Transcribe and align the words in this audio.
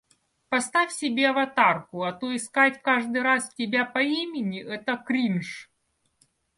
Поставь 0.49 0.91
себе 0.91 1.27
аватарку, 1.29 2.01
а 2.01 2.11
то 2.11 2.35
искать 2.35 2.81
каждый 2.81 3.21
раз 3.21 3.53
тебя 3.53 3.85
по 3.85 3.99
имени 3.99 4.59
это 4.59 4.97
кринж. 4.97 5.69